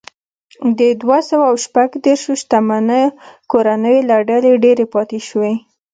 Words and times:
د 0.79 0.81
دوه 1.01 1.19
سوه 1.29 1.47
شپږ 1.65 1.89
دېرش 2.05 2.23
شتمنو 2.41 3.01
کورنیو 3.51 4.05
له 4.09 4.17
ډلې 4.29 4.51
ډېرې 4.63 4.85
پاتې 4.93 5.19
شوې. 5.27 5.53